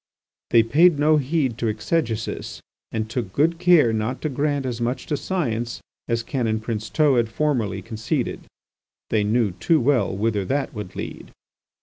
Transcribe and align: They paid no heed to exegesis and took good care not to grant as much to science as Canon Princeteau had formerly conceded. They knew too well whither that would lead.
They 0.49 0.63
paid 0.63 0.97
no 0.97 1.17
heed 1.17 1.59
to 1.59 1.67
exegesis 1.67 2.59
and 2.91 3.07
took 3.07 3.31
good 3.31 3.59
care 3.59 3.93
not 3.93 4.19
to 4.23 4.29
grant 4.29 4.65
as 4.65 4.81
much 4.81 5.05
to 5.05 5.15
science 5.15 5.79
as 6.07 6.23
Canon 6.23 6.59
Princeteau 6.59 7.17
had 7.17 7.29
formerly 7.29 7.83
conceded. 7.83 8.45
They 9.11 9.23
knew 9.23 9.51
too 9.51 9.79
well 9.79 10.11
whither 10.17 10.43
that 10.43 10.73
would 10.73 10.95
lead. 10.95 11.29